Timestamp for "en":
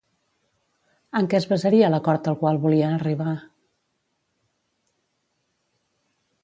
1.19-1.27